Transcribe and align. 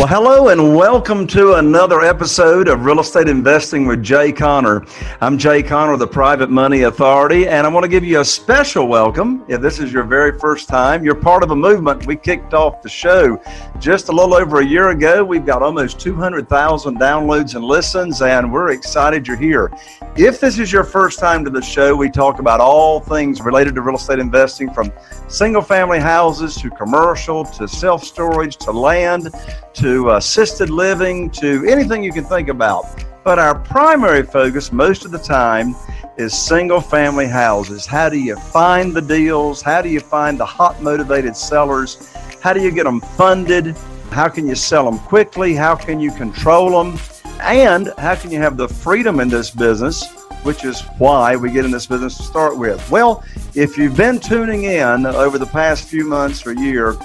Well, 0.00 0.08
hello 0.08 0.48
and 0.48 0.74
welcome 0.74 1.26
to 1.26 1.56
another 1.56 2.00
episode 2.00 2.68
of 2.68 2.86
Real 2.86 3.00
Estate 3.00 3.28
Investing 3.28 3.86
with 3.86 4.02
Jay 4.02 4.32
Conner. 4.32 4.82
I'm 5.20 5.36
Jay 5.36 5.62
Conner, 5.62 5.98
the 5.98 6.06
Private 6.06 6.48
Money 6.48 6.84
Authority, 6.84 7.46
and 7.46 7.66
I 7.66 7.68
want 7.70 7.84
to 7.84 7.88
give 7.88 8.02
you 8.02 8.20
a 8.20 8.24
special 8.24 8.88
welcome. 8.88 9.44
If 9.46 9.60
this 9.60 9.78
is 9.78 9.92
your 9.92 10.04
very 10.04 10.38
first 10.38 10.70
time, 10.70 11.04
you're 11.04 11.14
part 11.14 11.42
of 11.42 11.50
a 11.50 11.54
movement. 11.54 12.06
We 12.06 12.16
kicked 12.16 12.54
off 12.54 12.80
the 12.80 12.88
show 12.88 13.38
just 13.78 14.08
a 14.08 14.12
little 14.12 14.32
over 14.32 14.60
a 14.60 14.64
year 14.64 14.88
ago. 14.88 15.22
We've 15.22 15.44
got 15.44 15.62
almost 15.62 16.00
200,000 16.00 16.98
downloads 16.98 17.54
and 17.54 17.62
listens, 17.62 18.22
and 18.22 18.50
we're 18.50 18.70
excited 18.70 19.28
you're 19.28 19.36
here. 19.36 19.70
If 20.16 20.40
this 20.40 20.58
is 20.58 20.72
your 20.72 20.82
first 20.82 21.20
time 21.20 21.44
to 21.44 21.50
the 21.50 21.62
show, 21.62 21.94
we 21.94 22.10
talk 22.10 22.40
about 22.40 22.58
all 22.60 22.98
things 22.98 23.40
related 23.40 23.76
to 23.76 23.80
real 23.80 23.94
estate 23.94 24.18
investing 24.18 24.74
from 24.74 24.92
single 25.28 25.62
family 25.62 26.00
houses 26.00 26.56
to 26.56 26.70
commercial 26.70 27.44
to 27.44 27.68
self 27.68 28.02
storage 28.02 28.56
to 28.56 28.72
land 28.72 29.28
to 29.74 30.10
uh, 30.10 30.16
assisted 30.16 30.68
living 30.68 31.30
to 31.30 31.64
anything 31.64 32.02
you 32.02 32.12
can 32.12 32.24
think 32.24 32.48
about. 32.48 32.86
But 33.22 33.38
our 33.38 33.54
primary 33.54 34.24
focus 34.24 34.72
most 34.72 35.04
of 35.04 35.12
the 35.12 35.18
time 35.18 35.76
is 36.18 36.36
single 36.36 36.80
family 36.80 37.28
houses. 37.28 37.86
How 37.86 38.08
do 38.08 38.18
you 38.18 38.34
find 38.36 38.92
the 38.92 39.02
deals? 39.02 39.62
How 39.62 39.80
do 39.80 39.88
you 39.88 40.00
find 40.00 40.40
the 40.40 40.46
hot 40.46 40.82
motivated 40.82 41.36
sellers? 41.36 42.12
How 42.42 42.52
do 42.52 42.60
you 42.60 42.72
get 42.72 42.84
them 42.84 43.00
funded? 43.00 43.76
How 44.10 44.28
can 44.28 44.48
you 44.48 44.56
sell 44.56 44.90
them 44.90 44.98
quickly? 44.98 45.54
How 45.54 45.76
can 45.76 46.00
you 46.00 46.10
control 46.10 46.82
them? 46.82 46.98
And 47.40 47.92
how 47.98 48.14
can 48.14 48.30
you 48.30 48.38
have 48.38 48.56
the 48.56 48.68
freedom 48.68 49.20
in 49.20 49.28
this 49.28 49.50
business, 49.50 50.06
which 50.42 50.64
is 50.64 50.82
why 50.98 51.36
we 51.36 51.50
get 51.50 51.64
in 51.64 51.70
this 51.70 51.86
business 51.86 52.16
to 52.18 52.22
start 52.22 52.56
with? 52.56 52.88
Well, 52.90 53.24
if 53.54 53.76
you've 53.76 53.96
been 53.96 54.20
tuning 54.20 54.64
in 54.64 55.06
over 55.06 55.38
the 55.38 55.46
past 55.46 55.88
few 55.88 56.06
months 56.06 56.46
or 56.46 56.52
year, 56.52 56.96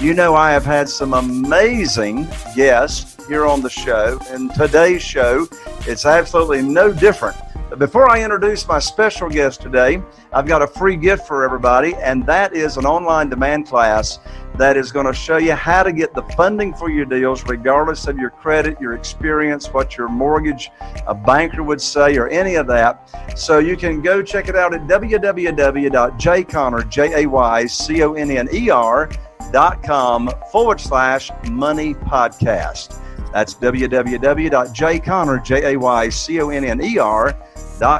you 0.00 0.14
know, 0.14 0.34
I 0.34 0.50
have 0.50 0.64
had 0.64 0.88
some 0.88 1.14
amazing 1.14 2.26
guests 2.56 3.26
here 3.26 3.46
on 3.46 3.62
the 3.62 3.70
show. 3.70 4.18
And 4.28 4.52
today's 4.54 5.02
show, 5.02 5.46
it's 5.86 6.04
absolutely 6.04 6.62
no 6.62 6.92
different. 6.92 7.36
Before 7.78 8.08
I 8.08 8.22
introduce 8.22 8.66
my 8.68 8.78
special 8.78 9.28
guest 9.28 9.60
today, 9.60 10.00
I've 10.32 10.46
got 10.46 10.62
a 10.62 10.66
free 10.66 10.96
gift 10.96 11.26
for 11.26 11.44
everybody, 11.44 11.94
and 11.96 12.24
that 12.26 12.54
is 12.54 12.76
an 12.76 12.86
online 12.86 13.28
demand 13.28 13.66
class 13.66 14.20
that 14.56 14.76
is 14.76 14.92
going 14.92 15.06
to 15.06 15.12
show 15.12 15.38
you 15.38 15.54
how 15.54 15.82
to 15.82 15.92
get 15.92 16.14
the 16.14 16.22
funding 16.36 16.72
for 16.72 16.88
your 16.88 17.04
deals, 17.04 17.42
regardless 17.44 18.06
of 18.06 18.16
your 18.16 18.30
credit, 18.30 18.80
your 18.80 18.92
experience, 18.92 19.72
what 19.72 19.96
your 19.96 20.08
mortgage 20.08 20.70
a 21.08 21.14
banker 21.14 21.64
would 21.64 21.80
say, 21.80 22.16
or 22.16 22.28
any 22.28 22.54
of 22.54 22.68
that. 22.68 23.10
So 23.36 23.58
you 23.58 23.76
can 23.76 24.02
go 24.02 24.22
check 24.22 24.48
it 24.48 24.54
out 24.54 24.72
at 24.72 24.82
www.jayconner, 24.82 26.88
J 26.88 27.24
A 27.24 27.28
Y 27.28 27.66
C 27.66 28.02
O 28.04 28.12
N 28.12 28.30
N 28.30 28.48
E 28.52 28.70
R 28.70 29.10
dot 29.50 29.82
com 29.82 30.30
forward 30.52 30.80
slash 30.80 31.32
money 31.50 31.94
podcast. 31.94 33.00
That's 33.32 33.54
www.jayconner, 33.54 35.44
J 35.44 35.72
A 35.72 35.78
Y 35.78 36.08
C 36.08 36.40
O 36.40 36.50
N 36.50 36.64
N 36.64 36.84
E 36.84 36.98
R 36.98 37.36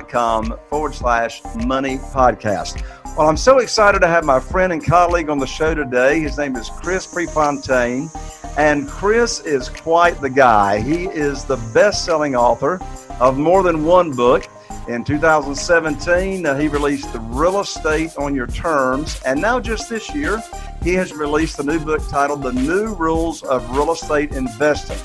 com 0.08 0.58
forward 0.68 0.94
slash 0.94 1.42
money 1.66 1.98
podcast. 1.98 2.82
Well, 3.16 3.28
I'm 3.28 3.36
so 3.36 3.58
excited 3.58 4.00
to 4.00 4.08
have 4.08 4.24
my 4.24 4.40
friend 4.40 4.72
and 4.72 4.82
colleague 4.84 5.28
on 5.28 5.38
the 5.38 5.46
show 5.46 5.74
today. 5.74 6.20
His 6.20 6.38
name 6.38 6.56
is 6.56 6.70
Chris 6.70 7.06
Prefontaine, 7.06 8.08
and 8.56 8.88
Chris 8.88 9.40
is 9.40 9.68
quite 9.68 10.20
the 10.20 10.30
guy. 10.30 10.80
He 10.80 11.04
is 11.04 11.44
the 11.44 11.58
best 11.74 12.04
selling 12.04 12.34
author 12.34 12.80
of 13.20 13.36
more 13.36 13.62
than 13.62 13.84
one 13.84 14.10
book. 14.12 14.48
In 14.88 15.04
2017, 15.04 16.46
uh, 16.46 16.58
he 16.58 16.68
released 16.68 17.12
The 17.12 17.20
Real 17.20 17.60
Estate 17.60 18.16
on 18.16 18.34
Your 18.34 18.46
Terms. 18.46 19.20
And 19.24 19.40
now, 19.40 19.60
just 19.60 19.88
this 19.88 20.14
year, 20.14 20.42
he 20.82 20.94
has 20.94 21.12
released 21.12 21.58
a 21.58 21.62
new 21.62 21.78
book 21.78 22.02
titled 22.08 22.42
The 22.42 22.52
New 22.52 22.94
Rules 22.94 23.42
of 23.42 23.68
Real 23.70 23.92
Estate 23.92 24.32
Investing. 24.32 24.98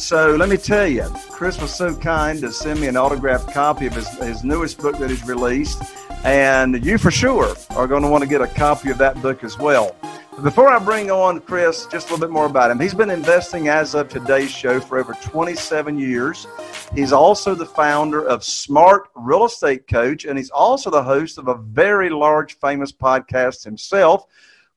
So 0.00 0.34
let 0.34 0.48
me 0.48 0.56
tell 0.56 0.86
you, 0.86 1.02
Chris 1.28 1.60
was 1.60 1.74
so 1.74 1.94
kind 1.94 2.40
to 2.40 2.50
send 2.50 2.80
me 2.80 2.86
an 2.86 2.96
autographed 2.96 3.52
copy 3.52 3.86
of 3.86 3.94
his, 3.94 4.08
his 4.18 4.42
newest 4.42 4.78
book 4.78 4.96
that 4.96 5.10
he's 5.10 5.24
released. 5.26 5.82
And 6.24 6.82
you 6.84 6.96
for 6.96 7.10
sure 7.10 7.54
are 7.70 7.86
going 7.86 8.02
to 8.02 8.08
want 8.08 8.24
to 8.24 8.28
get 8.28 8.40
a 8.40 8.46
copy 8.46 8.90
of 8.90 8.96
that 8.96 9.20
book 9.20 9.44
as 9.44 9.58
well. 9.58 9.94
Before 10.42 10.68
I 10.68 10.78
bring 10.78 11.10
on 11.10 11.40
Chris, 11.40 11.86
just 11.86 12.08
a 12.08 12.14
little 12.14 12.26
bit 12.26 12.32
more 12.32 12.46
about 12.46 12.70
him. 12.70 12.80
He's 12.80 12.94
been 12.94 13.10
investing 13.10 13.68
as 13.68 13.94
of 13.94 14.08
today's 14.08 14.50
show 14.50 14.80
for 14.80 14.98
over 14.98 15.12
27 15.20 15.98
years. 15.98 16.46
He's 16.94 17.12
also 17.12 17.54
the 17.54 17.66
founder 17.66 18.26
of 18.26 18.42
Smart 18.42 19.10
Real 19.14 19.44
Estate 19.44 19.86
Coach, 19.86 20.24
and 20.24 20.38
he's 20.38 20.50
also 20.50 20.88
the 20.88 21.02
host 21.02 21.36
of 21.36 21.48
a 21.48 21.56
very 21.56 22.08
large, 22.08 22.58
famous 22.58 22.90
podcast 22.90 23.64
himself, 23.64 24.24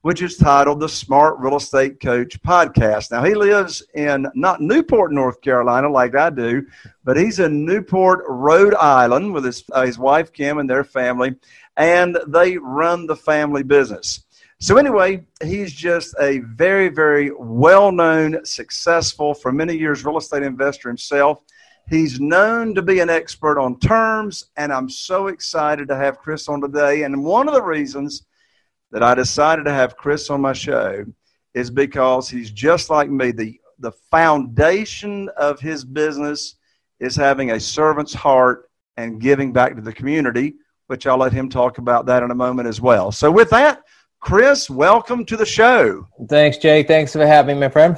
which 0.04 0.22
is 0.22 0.36
titled 0.36 0.82
the 0.82 0.90
Smart 0.90 1.40
Real 1.40 1.56
Estate 1.56 2.02
Coach 2.02 2.42
Podcast. 2.42 3.10
Now, 3.10 3.24
he 3.24 3.34
lives 3.34 3.82
in 3.96 4.28
not 4.36 4.60
Newport, 4.60 5.14
North 5.14 5.40
Carolina, 5.40 5.90
like 5.90 6.14
I 6.14 6.30
do, 6.30 6.66
but 7.06 7.16
he's 7.16 7.40
in 7.40 7.66
Newport, 7.66 8.26
Rhode 8.28 8.76
Island 8.76 9.34
with 9.34 9.46
his, 9.46 9.64
uh, 9.72 9.86
his 9.86 9.98
wife, 9.98 10.34
Kim, 10.34 10.58
and 10.58 10.70
their 10.70 10.84
family, 10.84 11.36
and 11.78 12.18
they 12.28 12.58
run 12.58 13.08
the 13.08 13.16
family 13.16 13.64
business. 13.64 14.26
So, 14.60 14.76
anyway, 14.76 15.24
he's 15.42 15.72
just 15.72 16.14
a 16.20 16.40
very, 16.40 16.90
very 16.90 17.32
well 17.32 17.90
known, 17.94 18.44
successful, 18.44 19.34
for 19.34 19.54
many 19.54 19.78
years, 19.78 20.04
real 20.04 20.18
estate 20.18 20.44
investor 20.44 20.90
himself. 20.90 21.40
He's 21.90 22.20
known 22.20 22.76
to 22.76 22.82
be 22.82 23.00
an 23.00 23.10
expert 23.10 23.58
on 23.58 23.80
terms, 23.80 24.48
and 24.58 24.74
I'm 24.74 24.90
so 24.90 25.28
excited 25.28 25.88
to 25.88 25.96
have 25.96 26.20
Chris 26.20 26.50
on 26.50 26.60
today. 26.60 27.04
And 27.04 27.24
one 27.24 27.48
of 27.48 27.54
the 27.54 27.64
reasons 27.64 28.24
that 28.94 29.04
I 29.04 29.16
decided 29.16 29.66
to 29.66 29.74
have 29.74 29.98
Chris 29.98 30.30
on 30.30 30.40
my 30.40 30.54
show 30.54 31.04
is 31.56 31.72
because 31.72 32.30
he's 32.30 32.52
just 32.52 32.92
like 32.92 33.10
me. 33.10 33.32
The, 33.32 33.60
the 33.80 33.92
foundation 34.12 35.30
of 35.36 35.60
his 35.60 35.84
business 35.84 36.56
is 37.00 37.16
having 37.16 37.52
a 37.52 37.60
servant's 37.60 38.14
heart 38.14 38.70
and 38.96 39.20
giving 39.20 39.52
back 39.52 39.76
to 39.76 39.82
the 39.82 39.92
community, 39.92 40.54
which 40.88 41.08
I'll 41.08 41.18
let 41.18 41.34
him 41.34 41.50
talk 41.50 41.80
about 41.80 42.06
that 42.06 42.22
in 42.22 42.30
a 42.30 42.36
moment 42.36 42.68
as 42.68 42.80
well. 42.80 43.12
So, 43.12 43.32
with 43.32 43.50
that, 43.50 43.82
Chris, 44.20 44.70
welcome 44.70 45.26
to 45.26 45.36
the 45.36 45.46
show. 45.46 46.08
Thanks, 46.30 46.58
Jake. 46.58 46.88
Thanks 46.88 47.14
for 47.14 47.26
having 47.26 47.56
me, 47.56 47.62
my 47.62 47.70
friend. 47.70 47.98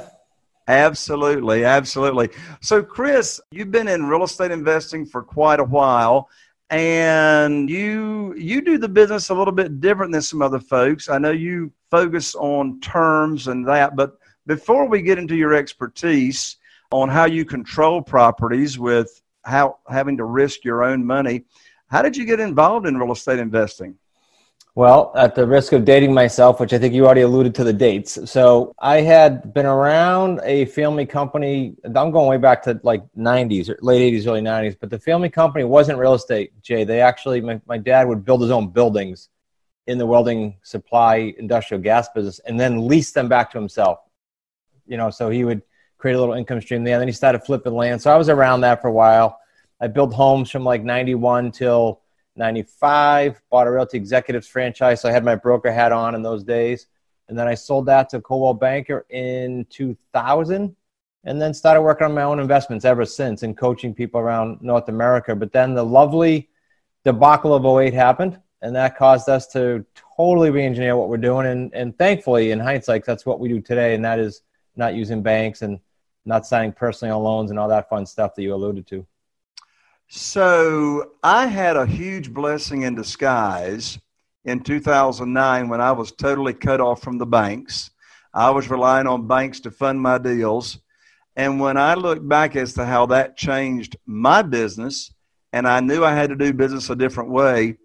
Absolutely, 0.66 1.64
absolutely. 1.64 2.30
So, 2.62 2.82
Chris, 2.82 3.38
you've 3.50 3.70
been 3.70 3.86
in 3.86 4.06
real 4.06 4.24
estate 4.24 4.50
investing 4.50 5.04
for 5.04 5.22
quite 5.22 5.60
a 5.60 5.64
while, 5.64 6.30
and 6.70 7.70
you 7.70 8.34
you 8.36 8.60
do 8.60 8.78
the 8.78 8.88
business 8.88 9.30
a 9.30 9.34
little 9.34 9.52
bit 9.52 9.80
different 9.80 10.12
than 10.12 10.22
some 10.22 10.42
other 10.42 10.58
folks. 10.58 11.08
I 11.08 11.18
know 11.18 11.30
you 11.30 11.72
focus 11.90 12.34
on 12.34 12.80
terms 12.80 13.48
and 13.48 13.66
that, 13.68 13.94
but 13.94 14.18
before 14.46 14.88
we 14.88 15.02
get 15.02 15.18
into 15.18 15.36
your 15.36 15.54
expertise 15.54 16.56
on 16.90 17.08
how 17.08 17.24
you 17.24 17.44
control 17.44 18.02
properties 18.02 18.78
with 18.78 19.22
how 19.44 19.78
having 19.88 20.16
to 20.16 20.24
risk 20.24 20.64
your 20.64 20.82
own 20.82 21.04
money, 21.04 21.44
how 21.88 22.02
did 22.02 22.16
you 22.16 22.24
get 22.24 22.40
involved 22.40 22.86
in 22.86 22.96
real 22.96 23.12
estate 23.12 23.38
investing? 23.38 23.96
Well, 24.76 25.10
at 25.16 25.34
the 25.34 25.46
risk 25.46 25.72
of 25.72 25.86
dating 25.86 26.12
myself, 26.12 26.60
which 26.60 26.74
I 26.74 26.78
think 26.78 26.92
you 26.92 27.06
already 27.06 27.22
alluded 27.22 27.54
to 27.54 27.64
the 27.64 27.72
dates. 27.72 28.18
So 28.30 28.74
I 28.78 29.00
had 29.00 29.54
been 29.54 29.64
around 29.64 30.42
a 30.44 30.66
family 30.66 31.06
company. 31.06 31.74
I'm 31.82 32.10
going 32.10 32.28
way 32.28 32.36
back 32.36 32.62
to 32.64 32.78
like 32.82 33.02
90s, 33.16 33.74
late 33.80 34.12
80s, 34.12 34.26
early 34.26 34.42
90s. 34.42 34.76
But 34.78 34.90
the 34.90 34.98
family 34.98 35.30
company 35.30 35.64
wasn't 35.64 35.98
real 35.98 36.12
estate, 36.12 36.52
Jay. 36.60 36.84
They 36.84 37.00
actually, 37.00 37.40
my, 37.40 37.58
my 37.66 37.78
dad 37.78 38.06
would 38.06 38.22
build 38.22 38.42
his 38.42 38.50
own 38.50 38.68
buildings 38.68 39.30
in 39.86 39.96
the 39.96 40.04
welding 40.04 40.58
supply 40.62 41.32
industrial 41.38 41.82
gas 41.82 42.10
business 42.10 42.38
and 42.40 42.60
then 42.60 42.86
lease 42.86 43.12
them 43.12 43.30
back 43.30 43.50
to 43.52 43.58
himself. 43.58 44.00
You 44.86 44.98
know, 44.98 45.08
so 45.08 45.30
he 45.30 45.44
would 45.44 45.62
create 45.96 46.16
a 46.16 46.20
little 46.20 46.34
income 46.34 46.60
stream 46.60 46.84
there. 46.84 46.96
And 46.96 47.00
then 47.00 47.08
he 47.08 47.14
started 47.14 47.42
flipping 47.44 47.72
land. 47.72 48.02
So 48.02 48.12
I 48.12 48.16
was 48.18 48.28
around 48.28 48.60
that 48.60 48.82
for 48.82 48.88
a 48.88 48.92
while. 48.92 49.40
I 49.80 49.86
built 49.86 50.12
homes 50.12 50.50
from 50.50 50.64
like 50.64 50.84
91 50.84 51.52
till 51.52 52.02
95, 52.36 53.40
bought 53.50 53.66
a 53.66 53.70
Realty 53.70 53.96
Executives 53.96 54.46
franchise. 54.46 55.00
So 55.00 55.08
I 55.08 55.12
had 55.12 55.24
my 55.24 55.34
broker 55.34 55.72
hat 55.72 55.92
on 55.92 56.14
in 56.14 56.22
those 56.22 56.44
days. 56.44 56.86
And 57.28 57.38
then 57.38 57.48
I 57.48 57.54
sold 57.54 57.86
that 57.86 58.08
to 58.10 58.20
Coldwell 58.20 58.54
Banker 58.54 59.04
in 59.10 59.66
2000 59.70 60.76
and 61.24 61.42
then 61.42 61.52
started 61.52 61.82
working 61.82 62.04
on 62.04 62.14
my 62.14 62.22
own 62.22 62.38
investments 62.38 62.84
ever 62.84 63.04
since 63.04 63.42
and 63.42 63.56
coaching 63.56 63.92
people 63.92 64.20
around 64.20 64.62
North 64.62 64.88
America. 64.88 65.34
But 65.34 65.52
then 65.52 65.74
the 65.74 65.84
lovely 65.84 66.48
debacle 67.04 67.52
of 67.54 67.64
08 67.64 67.92
happened 67.92 68.40
and 68.62 68.74
that 68.74 68.96
caused 68.96 69.28
us 69.28 69.46
to 69.48 69.84
totally 70.16 70.50
re-engineer 70.50 70.96
what 70.96 71.08
we're 71.08 71.16
doing. 71.16 71.46
And, 71.46 71.74
and 71.74 71.96
thankfully, 71.98 72.52
in 72.52 72.60
hindsight, 72.60 73.04
that's 73.04 73.26
what 73.26 73.40
we 73.40 73.48
do 73.48 73.60
today. 73.60 73.94
And 73.94 74.04
that 74.04 74.18
is 74.18 74.42
not 74.76 74.94
using 74.94 75.22
banks 75.22 75.62
and 75.62 75.80
not 76.24 76.46
signing 76.46 76.72
personal 76.72 77.20
loans 77.20 77.50
and 77.50 77.58
all 77.58 77.68
that 77.68 77.88
fun 77.88 78.06
stuff 78.06 78.34
that 78.34 78.42
you 78.42 78.54
alluded 78.54 78.86
to. 78.88 79.06
So 80.08 81.12
I 81.22 81.46
had 81.46 81.76
a 81.76 81.84
huge 81.84 82.32
blessing 82.32 82.82
in 82.82 82.94
disguise 82.94 83.98
in 84.44 84.60
2009 84.60 85.68
when 85.68 85.80
I 85.80 85.92
was 85.92 86.12
totally 86.12 86.54
cut 86.54 86.80
off 86.80 87.02
from 87.02 87.18
the 87.18 87.26
banks. 87.26 87.90
I 88.32 88.50
was 88.50 88.70
relying 88.70 89.08
on 89.08 89.26
banks 89.26 89.60
to 89.60 89.70
fund 89.72 90.00
my 90.00 90.18
deals. 90.18 90.78
And 91.34 91.58
when 91.58 91.76
I 91.76 91.94
look 91.94 92.26
back 92.26 92.54
as 92.54 92.74
to 92.74 92.84
how 92.84 93.06
that 93.06 93.36
changed 93.36 93.96
my 94.06 94.42
business, 94.42 95.12
and 95.52 95.66
I 95.66 95.80
knew 95.80 96.04
I 96.04 96.14
had 96.14 96.30
to 96.30 96.36
do 96.36 96.52
business 96.52 96.88
a 96.88 96.96
different 96.96 97.30
way, 97.30 97.76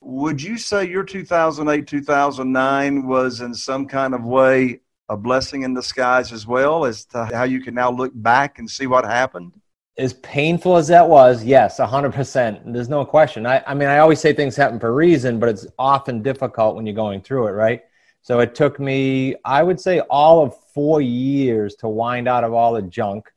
would 0.00 0.42
you 0.42 0.56
say 0.56 0.88
your 0.88 1.04
2008 1.04 1.86
2009 1.86 3.06
was 3.06 3.40
in 3.40 3.52
some 3.52 3.86
kind 3.86 4.14
of 4.14 4.24
way 4.24 4.80
a 5.10 5.16
blessing 5.16 5.62
in 5.62 5.74
disguise 5.74 6.32
as 6.32 6.46
well 6.46 6.84
as 6.86 7.04
to 7.06 7.26
how 7.26 7.44
you 7.44 7.60
can 7.60 7.74
now 7.74 7.90
look 7.90 8.12
back 8.14 8.58
and 8.58 8.70
see 8.70 8.86
what 8.86 9.04
happened? 9.04 9.52
As 9.98 10.12
painful 10.14 10.76
as 10.76 10.86
that 10.88 11.08
was, 11.08 11.44
yes, 11.44 11.80
100%. 11.80 12.72
There's 12.72 12.88
no 12.88 13.04
question. 13.04 13.46
I, 13.46 13.62
I 13.66 13.74
mean, 13.74 13.88
I 13.88 13.98
always 13.98 14.20
say 14.20 14.32
things 14.32 14.54
happen 14.54 14.78
for 14.78 14.88
a 14.88 14.92
reason, 14.92 15.40
but 15.40 15.48
it's 15.48 15.66
often 15.76 16.22
difficult 16.22 16.76
when 16.76 16.86
you're 16.86 16.94
going 16.94 17.20
through 17.20 17.48
it, 17.48 17.52
right? 17.52 17.82
So 18.22 18.38
it 18.38 18.54
took 18.54 18.78
me, 18.78 19.34
I 19.44 19.62
would 19.62 19.80
say, 19.80 20.00
all 20.00 20.44
of 20.44 20.56
four 20.72 21.00
years 21.00 21.74
to 21.76 21.88
wind 21.88 22.28
out 22.28 22.44
of 22.44 22.52
all 22.52 22.74
the 22.74 22.82
junk 22.82 23.32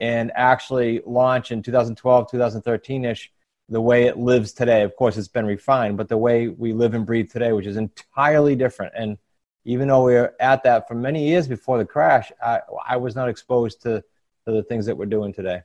and 0.00 0.32
actually 0.34 1.00
launch 1.06 1.52
in 1.52 1.62
2012, 1.62 2.30
2013 2.30 3.04
ish 3.04 3.30
the 3.68 3.80
way 3.80 4.06
it 4.06 4.18
lives 4.18 4.52
today. 4.52 4.82
Of 4.82 4.96
course, 4.96 5.16
it's 5.16 5.28
been 5.28 5.46
refined, 5.46 5.96
but 5.96 6.08
the 6.08 6.18
way 6.18 6.48
we 6.48 6.72
live 6.72 6.94
and 6.94 7.06
breathe 7.06 7.30
today, 7.30 7.52
which 7.52 7.66
is 7.66 7.76
entirely 7.76 8.56
different. 8.56 8.92
And 8.96 9.18
even 9.64 9.86
though 9.86 10.04
we 10.04 10.14
were 10.14 10.34
at 10.40 10.64
that 10.64 10.88
for 10.88 10.94
many 10.94 11.28
years 11.28 11.46
before 11.46 11.78
the 11.78 11.84
crash, 11.84 12.32
I, 12.44 12.60
I 12.88 12.96
was 12.96 13.14
not 13.14 13.28
exposed 13.28 13.82
to, 13.82 14.02
to 14.46 14.52
the 14.52 14.64
things 14.64 14.84
that 14.86 14.96
we're 14.96 15.06
doing 15.06 15.32
today. 15.32 15.62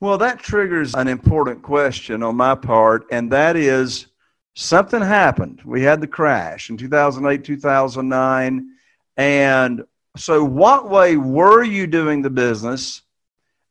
Well, 0.00 0.18
that 0.18 0.38
triggers 0.38 0.94
an 0.94 1.08
important 1.08 1.62
question 1.62 2.22
on 2.22 2.36
my 2.36 2.54
part, 2.54 3.06
and 3.10 3.32
that 3.32 3.56
is 3.56 4.06
something 4.54 5.00
happened. 5.00 5.62
We 5.64 5.82
had 5.82 6.00
the 6.00 6.06
crash 6.06 6.68
in 6.68 6.76
2008, 6.76 7.42
2009. 7.42 8.68
And 9.16 9.84
so, 10.16 10.44
what 10.44 10.90
way 10.90 11.16
were 11.16 11.62
you 11.62 11.86
doing 11.86 12.20
the 12.20 12.30
business, 12.30 13.02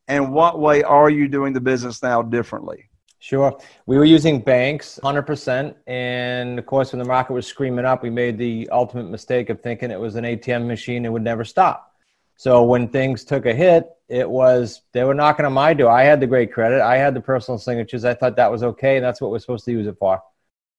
and 0.08 0.34
what 0.34 0.60
way 0.60 0.82
are 0.82 1.10
you 1.10 1.28
doing 1.28 1.54
the 1.54 1.62
business 1.62 2.02
now 2.02 2.24
differently? 2.24 2.90
Sure. 3.20 3.60
We 3.88 3.98
were 3.98 4.06
using 4.06 4.40
banks 4.40 5.00
100%. 5.04 5.74
And 5.88 6.60
of 6.60 6.66
course, 6.68 6.92
when 6.92 7.00
the 7.00 7.06
market 7.06 7.34
was 7.34 7.48
screaming 7.48 7.86
up, 7.86 8.04
we 8.04 8.12
made 8.12 8.38
the 8.38 8.70
ultimate 8.72 9.10
mistake 9.10 9.50
of 9.50 9.62
thinking 9.62 9.90
it 9.90 10.00
was 10.00 10.16
an 10.16 10.26
ATM 10.26 10.68
machine 10.68 11.06
and 11.06 11.14
would 11.14 11.24
never 11.24 11.44
stop. 11.44 11.95
So 12.36 12.64
when 12.64 12.90
things 12.90 13.24
took 13.24 13.46
a 13.46 13.54
hit, 13.54 13.90
it 14.08 14.30
was 14.30 14.82
they 14.92 15.04
were 15.04 15.14
knocking 15.14 15.46
on 15.46 15.54
my 15.54 15.74
door. 15.74 15.90
I 15.90 16.04
had 16.04 16.20
the 16.20 16.28
great 16.28 16.54
credit. 16.54 16.82
I 16.82 16.98
had 16.98 17.14
the 17.14 17.22
personal 17.22 17.58
signatures. 17.58 18.06
I 18.06 18.14
thought 18.14 18.36
that 18.36 18.52
was 18.52 18.62
okay, 18.62 18.98
and 18.98 19.06
that's 19.06 19.22
what 19.22 19.32
we're 19.32 19.40
supposed 19.40 19.66
to 19.66 19.72
use 19.72 19.88
it 19.88 19.98
for. 19.98 20.22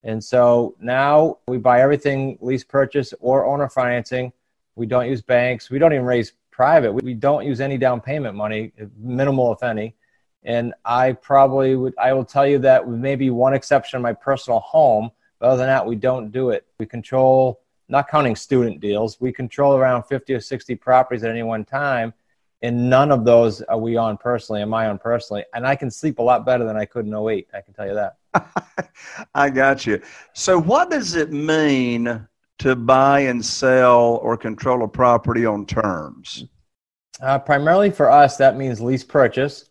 And 0.04 0.22
so 0.22 0.76
now 0.80 1.38
we 1.48 1.58
buy 1.58 1.80
everything 1.80 2.38
lease 2.40 2.62
purchase 2.62 3.12
or 3.20 3.44
owner 3.44 3.68
financing. 3.68 4.32
We 4.76 4.86
don't 4.86 5.08
use 5.08 5.22
banks. 5.22 5.70
We 5.70 5.78
don't 5.78 5.92
even 5.92 6.04
raise 6.04 6.32
private. 6.52 6.92
We 6.92 7.14
don't 7.14 7.44
use 7.44 7.60
any 7.60 7.78
down 7.78 8.00
payment 8.00 8.36
money, 8.36 8.72
minimal 8.98 9.52
if 9.52 9.62
any. 9.62 9.96
And 10.44 10.74
I 10.84 11.12
probably 11.12 11.74
would 11.74 11.94
I 11.98 12.12
will 12.12 12.24
tell 12.24 12.46
you 12.46 12.58
that 12.60 12.86
with 12.86 13.00
maybe 13.00 13.30
one 13.30 13.54
exception, 13.54 14.00
my 14.00 14.12
personal 14.12 14.60
home. 14.60 15.10
But 15.40 15.48
other 15.48 15.58
than 15.58 15.66
that, 15.66 15.84
we 15.84 15.96
don't 15.96 16.30
do 16.30 16.50
it. 16.50 16.64
We 16.78 16.86
control, 16.86 17.60
not 17.88 18.08
counting 18.08 18.36
student 18.36 18.80
deals, 18.80 19.20
we 19.20 19.32
control 19.32 19.74
around 19.74 20.04
50 20.04 20.34
or 20.34 20.40
60 20.40 20.74
properties 20.76 21.24
at 21.24 21.30
any 21.30 21.42
one 21.42 21.64
time 21.64 22.12
and 22.62 22.88
none 22.88 23.12
of 23.12 23.24
those 23.24 23.62
are 23.62 23.78
we 23.78 23.96
on 23.96 24.16
personally 24.16 24.62
am 24.62 24.72
i 24.72 24.86
on 24.88 24.98
personally. 24.98 25.44
And 25.54 25.66
i 25.66 25.76
can 25.76 25.90
sleep 25.90 26.18
a 26.18 26.22
lot 26.22 26.46
better 26.46 26.64
than 26.64 26.76
i 26.76 26.84
could 26.84 27.06
in 27.06 27.14
08 27.14 27.48
i 27.54 27.60
can 27.60 27.74
tell 27.74 27.86
you 27.86 27.94
that. 27.94 28.16
I 29.34 29.50
got 29.50 29.86
you. 29.86 30.00
So 30.34 30.60
what 30.60 30.90
does 30.90 31.14
it 31.14 31.32
mean 31.32 32.26
to 32.58 32.76
buy 32.76 33.20
and 33.20 33.44
sell 33.44 34.16
or 34.22 34.36
control 34.36 34.82
a 34.84 34.88
property 34.88 35.44
on 35.44 35.66
terms? 35.66 36.44
Uh, 37.20 37.38
primarily 37.38 37.90
for 37.90 38.10
us 38.10 38.36
that 38.36 38.56
means 38.56 38.80
lease 38.80 39.04
purchase 39.04 39.70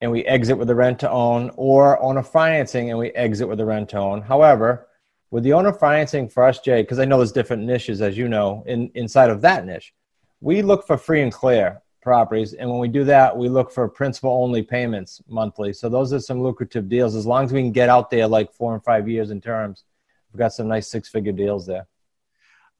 and 0.00 0.10
we 0.10 0.24
exit 0.24 0.56
with 0.56 0.70
a 0.70 0.74
rent 0.74 0.98
to 1.00 1.10
own 1.10 1.50
or 1.56 2.00
owner 2.02 2.22
financing 2.22 2.90
and 2.90 2.98
we 2.98 3.10
exit 3.10 3.48
with 3.48 3.60
a 3.60 3.64
rent 3.64 3.90
to 3.90 3.98
own. 3.98 4.22
However 4.22 4.88
with 5.30 5.44
the 5.44 5.52
owner 5.52 5.72
financing 5.72 6.28
for 6.28 6.44
us 6.44 6.58
jay 6.60 6.82
because 6.82 6.98
i 6.98 7.04
know 7.04 7.16
there's 7.18 7.32
different 7.32 7.62
niches 7.62 8.00
as 8.00 8.16
you 8.16 8.28
know 8.28 8.62
in, 8.66 8.90
inside 8.94 9.30
of 9.30 9.40
that 9.40 9.64
niche 9.64 9.92
we 10.40 10.62
look 10.62 10.86
for 10.86 10.96
free 10.96 11.22
and 11.22 11.32
clear 11.32 11.80
properties. 12.00 12.54
And 12.54 12.68
when 12.70 12.78
we 12.78 12.88
do 12.88 13.04
that, 13.04 13.36
we 13.36 13.48
look 13.48 13.70
for 13.70 13.88
principal 13.88 14.30
only 14.30 14.62
payments 14.62 15.20
monthly. 15.28 15.72
So 15.72 15.88
those 15.88 16.12
are 16.12 16.20
some 16.20 16.42
lucrative 16.42 16.88
deals. 16.88 17.14
As 17.14 17.26
long 17.26 17.44
as 17.44 17.52
we 17.52 17.60
can 17.60 17.72
get 17.72 17.88
out 17.88 18.10
there 18.10 18.26
like 18.26 18.52
four 18.52 18.74
and 18.74 18.82
five 18.82 19.08
years 19.08 19.30
in 19.30 19.40
terms, 19.40 19.84
we've 20.32 20.38
got 20.38 20.52
some 20.52 20.68
nice 20.68 20.88
six 20.88 21.08
figure 21.08 21.32
deals 21.32 21.66
there. 21.66 21.86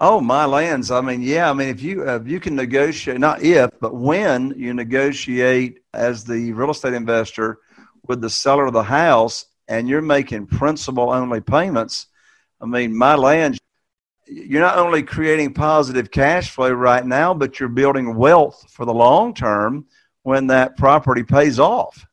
Oh, 0.00 0.20
my 0.20 0.46
lands. 0.46 0.90
I 0.90 1.02
mean, 1.02 1.20
yeah. 1.20 1.50
I 1.50 1.52
mean, 1.52 1.68
if 1.68 1.82
you 1.82 2.08
if 2.08 2.26
you 2.26 2.40
can 2.40 2.56
negotiate, 2.56 3.20
not 3.20 3.42
if, 3.42 3.70
but 3.80 3.94
when 3.94 4.54
you 4.56 4.72
negotiate 4.72 5.80
as 5.92 6.24
the 6.24 6.52
real 6.54 6.70
estate 6.70 6.94
investor 6.94 7.58
with 8.06 8.22
the 8.22 8.30
seller 8.30 8.64
of 8.64 8.72
the 8.72 8.82
house, 8.82 9.44
and 9.68 9.88
you're 9.88 10.02
making 10.02 10.46
principal 10.46 11.10
only 11.10 11.40
payments. 11.40 12.06
I 12.60 12.66
mean, 12.66 12.96
my 12.96 13.14
land, 13.14 13.58
you're 14.26 14.60
not 14.60 14.78
only 14.78 15.02
creating 15.02 15.54
positive 15.54 16.10
cash 16.10 16.50
flow 16.50 16.70
right 16.70 17.04
now, 17.04 17.34
but 17.34 17.58
you're 17.58 17.68
building 17.68 18.14
wealth 18.14 18.66
for 18.70 18.84
the 18.84 18.94
long 18.94 19.34
term 19.34 19.86
when 20.22 20.46
that 20.48 20.76
property 20.76 21.22
pays 21.22 21.58
off. 21.58 22.06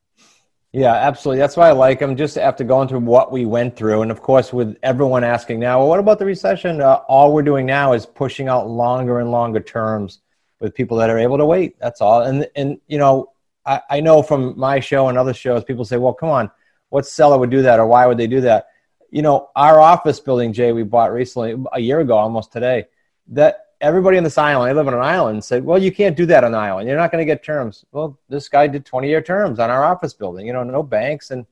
Yeah, 0.74 0.94
absolutely. 0.94 1.40
That's 1.40 1.58
why 1.58 1.70
I 1.70 1.72
like 1.72 2.00
them. 2.00 2.16
Just 2.16 2.38
after 2.38 2.64
going 2.64 2.88
through 2.88 3.00
what 3.00 3.32
we 3.32 3.46
went 3.46 3.76
through, 3.76 4.02
and 4.02 4.12
of 4.12 4.22
course, 4.22 4.54
with 4.54 4.78
everyone 4.84 5.24
asking 5.24 5.60
now, 5.60 5.80
well, 5.80 5.88
what 5.88 6.00
about 6.00 6.20
the 6.20 6.26
recession? 6.26 6.82
Uh, 6.82 6.96
all 7.08 7.34
we're 7.34 7.42
doing 7.42 7.66
now 7.66 7.94
is 7.94 8.06
pushing 8.06 8.48
out 8.48 8.70
longer 8.70 9.20
and 9.20 9.32
longer 9.32 9.60
terms 9.60 10.20
with 10.60 10.76
people 10.76 10.98
that 10.98 11.10
are 11.10 11.18
able 11.18 11.38
to 11.38 11.46
wait. 11.46 11.78
That's 11.80 12.02
all. 12.02 12.24
And 12.24 12.48
and 12.56 12.80
you 12.88 12.98
know, 12.98 13.32
I, 13.66 13.82
I 13.90 14.00
know 14.02 14.22
from 14.22 14.58
my 14.58 14.80
show 14.80 15.08
and 15.08 15.18
other 15.18 15.34
shows, 15.34 15.64
people 15.64 15.86
say, 15.86 15.98
well, 15.98 16.14
come 16.14 16.30
on, 16.30 16.52
what 16.90 17.06
seller 17.06 17.38
would 17.38 17.50
do 17.50 17.62
that, 17.62 17.80
or 17.80 17.88
why 17.88 18.06
would 18.06 18.18
they 18.18 18.28
do 18.28 18.42
that? 18.42 18.68
You 19.10 19.22
know, 19.22 19.50
our 19.56 19.80
office 19.80 20.20
building, 20.20 20.54
Jay, 20.54 20.72
we 20.72 20.84
bought 20.84 21.14
recently, 21.14 21.56
a 21.74 21.80
year 21.80 22.00
ago, 22.00 22.18
almost 22.18 22.52
today, 22.52 22.86
that 23.28 23.68
everybody 23.82 24.18
on 24.18 24.24
this 24.24 24.38
island, 24.38 24.70
I 24.70 24.74
live 24.74 24.88
on 24.88 24.94
an 24.94 25.02
island, 25.02 25.44
said, 25.44 25.64
well, 25.64 25.82
you 25.82 25.92
can't 25.92 26.18
do 26.18 26.26
that 26.28 26.44
on 26.44 26.54
an 26.54 26.60
island. 26.60 26.88
You're 26.88 26.98
not 26.98 27.12
going 27.12 27.22
to 27.22 27.26
get 27.26 27.44
terms. 27.44 27.86
Well, 27.92 28.20
this 28.30 28.50
guy 28.50 28.68
did 28.68 28.86
20 28.86 29.08
year 29.08 29.22
terms 29.22 29.60
on 29.60 29.70
our 29.70 29.84
office 29.84 30.14
building, 30.14 30.48
you 30.48 30.54
know, 30.54 30.64
no 30.64 30.84
banks. 30.84 31.32
And 31.32 31.46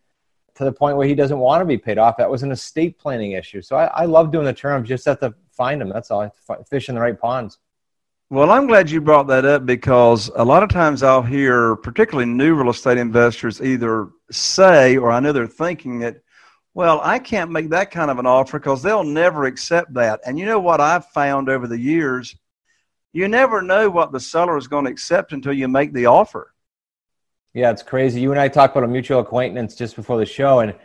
to 0.56 0.64
the 0.64 0.72
point 0.72 0.98
where 0.98 1.08
he 1.08 1.16
doesn't 1.16 1.38
want 1.38 1.62
to 1.62 1.66
be 1.66 1.78
paid 1.78 1.98
off. 1.98 2.18
That 2.18 2.30
was 2.30 2.44
an 2.44 2.52
estate 2.52 2.98
planning 2.98 3.34
issue. 3.34 3.62
So 3.62 3.76
I, 3.76 3.86
I 3.86 4.06
love 4.06 4.32
doing 4.32 4.46
the 4.46 4.54
terms. 4.54 4.88
Just 4.88 5.06
have 5.06 5.20
to 5.20 5.34
find 5.52 5.80
them. 5.80 5.90
That's 5.90 6.12
all. 6.12 6.34
Fish 6.70 6.90
in 6.90 6.96
the 6.96 7.02
right 7.02 7.20
ponds. 7.20 7.60
Well, 8.30 8.50
I'm 8.50 8.66
glad 8.66 8.90
you 8.90 9.02
brought 9.02 9.28
that 9.28 9.46
up 9.46 9.66
because 9.66 10.32
a 10.36 10.44
lot 10.44 10.64
of 10.64 10.70
times 10.70 11.04
I'll 11.04 11.22
hear, 11.22 11.76
particularly 11.76 12.26
new 12.26 12.56
real 12.56 12.72
estate 12.72 12.98
investors, 12.98 13.62
either 13.62 14.10
say, 14.32 14.98
or 14.98 15.12
I 15.12 15.20
know 15.20 15.32
they're 15.32 15.46
thinking 15.46 16.00
that, 16.00 16.22
well, 16.76 17.00
I 17.02 17.20
can't 17.20 17.52
make 17.52 17.70
that 17.70 17.90
kind 17.90 18.12
of 18.12 18.20
an 18.20 18.26
offer 18.26 18.60
because 18.60 18.84
they'll 18.84 19.06
never 19.06 19.46
accept 19.46 19.94
that. 19.94 20.20
And 20.26 20.38
you 20.38 20.46
know 20.46 20.60
what 20.60 20.82
I've 20.82 21.06
found 21.08 21.48
over 21.48 21.68
the 21.68 21.80
years? 21.80 22.36
You 23.14 23.30
never 23.30 23.62
know 23.62 23.90
what 23.90 24.12
the 24.12 24.20
seller 24.20 24.58
is 24.58 24.68
going 24.68 24.84
to 24.84 24.92
accept 24.92 25.32
until 25.32 25.54
you 25.54 25.70
make 25.70 25.94
the 25.94 26.08
offer. 26.08 26.54
Yeah, 27.54 27.72
it's 27.72 27.82
crazy. 27.82 28.20
You 28.20 28.32
and 28.32 28.40
I 28.42 28.50
talked 28.50 28.76
about 28.76 28.84
a 28.84 28.92
mutual 28.92 29.22
acquaintance 29.22 29.74
just 29.74 29.96
before 29.96 30.18
the 30.18 30.26
show, 30.26 30.60
and 30.60 30.76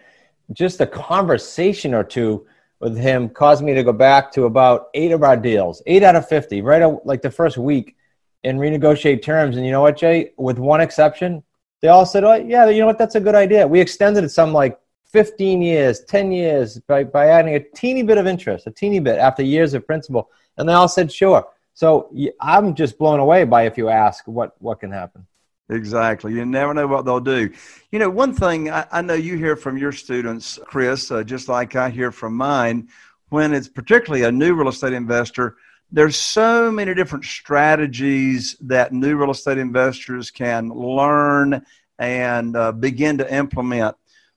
just 0.53 0.81
a 0.81 0.87
conversation 0.87 1.93
or 1.93 2.05
two 2.05 2.47
with 2.79 2.97
him 2.97 3.29
caused 3.29 3.65
me 3.65 3.75
to 3.75 3.83
go 3.83 3.93
back 3.93 4.31
to 4.33 4.45
about 4.45 4.91
eight 4.95 5.11
of 5.11 5.25
our 5.25 5.37
deals, 5.37 5.83
eight 5.87 6.05
out 6.05 6.15
of 6.15 6.29
50, 6.29 6.63
right 6.63 7.05
like 7.05 7.21
the 7.21 7.33
first 7.33 7.59
week, 7.59 7.97
and 8.45 8.61
renegotiate 8.61 9.23
terms. 9.23 9.57
And 9.57 9.67
you 9.67 9.73
know 9.73 9.81
what, 9.81 9.97
Jay? 9.97 10.31
With 10.39 10.61
one 10.61 10.81
exception, 10.81 11.43
they 11.83 11.89
all 11.89 12.07
said, 12.07 12.23
oh, 12.23 12.35
yeah, 12.35 12.69
you 12.69 12.79
know 12.79 12.87
what? 12.87 12.99
That's 12.99 13.17
a 13.17 13.21
good 13.21 13.35
idea. 13.35 13.67
We 13.67 13.81
extended 13.81 14.23
it 14.23 14.29
some 14.29 14.53
like 14.53 14.80
15 15.13 15.63
years, 15.63 16.01
10 16.05 16.33
years 16.33 16.79
by, 16.81 17.05
by 17.05 17.29
adding 17.29 17.55
a 17.55 17.61
teeny 17.61 18.03
bit 18.03 18.19
of 18.19 18.27
interest, 18.27 18.67
a 18.67 18.71
teeny 18.71 19.01
bit 19.01 19.19
after 19.19 19.43
years 19.43 19.75
of 19.75 19.87
principal. 19.87 20.31
And 20.57 20.69
they 20.69 20.73
all 20.73 20.89
said, 20.89 21.11
sure. 21.11 21.47
So 21.75 22.13
I'm 22.41 22.75
just 22.75 22.99
blown 22.99 23.21
away 23.21 23.45
by 23.45 23.63
if 23.63 23.79
you 23.79 23.89
ask 23.89 24.27
what, 24.27 24.55
what 24.61 24.81
can 24.81 24.93
happen. 24.93 25.27
Exactly. 25.71 26.33
You 26.33 26.45
never 26.45 26.75
know 26.75 26.87
what 26.87 27.05
they'll 27.05 27.21
do. 27.21 27.51
You 27.93 28.01
know, 28.01 28.11
one 28.11 28.35
thing 28.35 28.71
I, 28.71 28.87
I 28.91 29.03
know 29.03 29.15
you 29.15 29.37
hear 29.37 29.57
from 29.57 29.79
your 29.79 29.93
students, 29.93 30.59
Chris, 30.65 31.11
uh, 31.11 31.23
just 31.23 31.49
like 31.49 31.77
I 31.77 31.91
hear 31.91 32.11
from 32.11 32.37
mine, 32.37 32.89
when 33.29 33.55
it's 33.55 33.69
particularly 33.69 34.25
a 34.25 34.33
new 34.33 34.55
real 34.55 34.69
estate 34.69 34.93
investor, 34.93 35.57
there's 35.93 36.17
so 36.17 36.71
many 36.71 36.95
different 36.95 37.25
strategies 37.25 38.57
that 38.61 38.93
new 38.93 39.17
real 39.17 39.31
estate 39.31 39.59
investors 39.59 40.31
can 40.31 40.69
learn 40.69 41.65
and 41.99 42.57
uh, 42.57 42.73
begin 42.73 43.19
to 43.19 43.35
implement. 43.35 43.97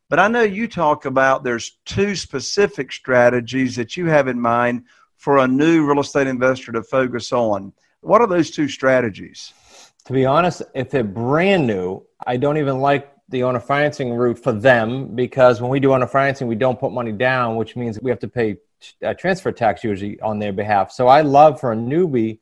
But 0.09 0.19
I 0.19 0.27
know 0.27 0.43
you 0.43 0.67
talk 0.67 1.05
about 1.05 1.43
there's 1.43 1.77
two 1.85 2.15
specific 2.15 2.91
strategies 2.91 3.75
that 3.77 3.97
you 3.97 4.07
have 4.07 4.27
in 4.27 4.39
mind 4.39 4.83
for 5.17 5.39
a 5.39 5.47
new 5.47 5.85
real 5.85 6.01
estate 6.01 6.27
investor 6.27 6.71
to 6.73 6.83
focus 6.83 7.31
on. 7.31 7.73
What 8.01 8.21
are 8.21 8.27
those 8.27 8.51
two 8.51 8.67
strategies? 8.67 9.53
to 10.05 10.13
be 10.13 10.25
honest, 10.25 10.61
if 10.73 10.89
they're 10.89 11.03
brand 11.03 11.65
new, 11.65 12.05
I 12.25 12.37
don't 12.37 12.57
even 12.57 12.79
like 12.79 13.11
the 13.29 13.43
owner 13.43 13.59
financing 13.59 14.13
route 14.13 14.37
for 14.37 14.51
them 14.51 15.15
because 15.15 15.61
when 15.61 15.71
we 15.71 15.79
do 15.79 15.93
owner 15.93 16.07
financing, 16.07 16.47
we 16.47 16.55
don't 16.55 16.79
put 16.79 16.91
money 16.91 17.13
down, 17.13 17.55
which 17.55 17.75
means 17.75 17.99
we 18.01 18.09
have 18.09 18.19
to 18.19 18.27
pay 18.27 18.57
uh, 19.03 19.13
transfer 19.13 19.51
tax 19.51 19.83
usually 19.83 20.19
on 20.19 20.39
their 20.39 20.51
behalf. 20.51 20.91
So 20.91 21.07
I 21.07 21.21
love 21.21 21.59
for 21.59 21.71
a 21.71 21.75
newbie, 21.75 22.39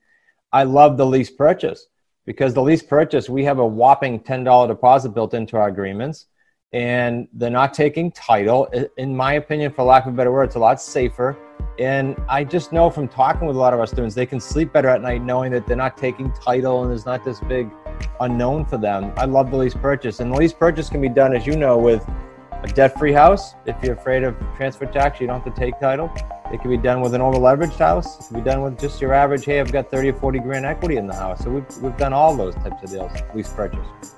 I 0.52 0.64
love 0.64 0.98
the 0.98 1.06
lease 1.06 1.30
purchase 1.30 1.86
because 2.26 2.54
the 2.54 2.64
lease 2.64 2.82
purchase, 2.82 3.30
we 3.30 3.44
have 3.44 3.60
a 3.60 3.66
whopping 3.66 4.20
$10 4.20 4.68
deposit 4.68 5.10
built 5.10 5.36
into 5.36 5.56
our 5.56 5.68
agreements 5.68 6.26
and 6.74 7.28
they're 7.34 7.50
not 7.50 7.74
taking 7.74 8.12
title. 8.12 8.72
In 8.98 9.16
my 9.16 9.34
opinion, 9.34 9.74
for 9.74 9.84
lack 9.84 10.06
of 10.06 10.14
a 10.14 10.16
better 10.16 10.32
word, 10.32 10.44
it's 10.44 10.56
a 10.56 10.60
lot 10.60 10.82
safer 10.82 11.38
and 11.80 12.16
I 12.30 12.44
just 12.44 12.72
know 12.72 12.90
from 12.90 13.08
talking 13.08 13.48
with 13.48 13.56
a 13.56 13.60
lot 13.60 13.74
of 13.74 13.80
our 13.80 13.88
students, 13.88 14.14
they 14.14 14.26
can 14.26 14.40
sleep 14.40 14.72
better 14.74 14.90
at 14.90 15.02
night 15.02 15.24
knowing 15.24 15.52
that 15.54 15.66
they're 15.66 15.78
not 15.78 15.98
taking 15.98 16.32
title 16.34 16.82
and 16.82 16.92
there's 16.92 17.06
not 17.06 17.24
this 17.24 17.40
big 17.40 17.72
unknown 18.20 18.66
for 18.66 18.78
them. 18.78 19.12
I 19.18 19.26
love 19.26 19.52
the 19.52 19.58
lease 19.58 19.74
purchase. 19.74 20.20
And 20.20 20.32
the 20.32 20.38
lease 20.38 20.54
purchase 20.54 20.90
can 20.90 21.02
be 21.02 21.10
done, 21.10 21.34
as 21.36 21.48
you 21.48 21.56
know, 21.56 21.78
with 21.78 22.08
a 22.52 22.68
debt 22.68 23.00
free 23.00 23.14
house. 23.14 23.56
If 23.66 23.82
you're 23.84 23.96
afraid 23.96 24.24
of 24.24 24.38
transfer 24.56 24.86
tax, 24.86 25.20
you 25.20 25.28
don't 25.28 25.42
have 25.42 25.54
to 25.54 25.60
take 25.60 25.80
title. 25.80 26.12
It 26.54 26.62
can 26.62 26.70
be 26.70 26.78
done 26.78 27.02
with 27.02 27.16
an 27.16 27.22
over 27.22 27.38
leveraged 27.38 27.80
house. 27.80 28.20
It 28.20 28.28
can 28.28 28.44
be 28.44 28.50
done 28.50 28.62
with 28.62 28.80
just 28.80 29.02
your 29.02 29.14
average, 29.14 29.46
hey, 29.46 29.60
I've 29.60 29.72
got 29.72 29.90
30 29.90 30.10
or 30.10 30.14
40 30.14 30.40
grand 30.40 30.66
equity 30.66 30.98
in 30.98 31.08
the 31.08 31.16
house. 31.16 31.44
So 31.44 31.50
we've, 31.50 31.78
we've 31.78 31.98
done 31.98 32.14
all 32.14 32.36
those 32.36 32.54
types 32.56 32.84
of 32.84 32.92
deals, 32.92 33.12
lease 33.34 33.52
purchase. 33.52 34.16